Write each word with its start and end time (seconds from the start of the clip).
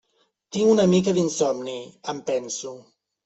Tinc 0.55 0.69
una 0.75 0.85
mica 0.93 1.13
d'insomni, 1.17 1.77
em 2.15 2.21
penso. 2.31 2.73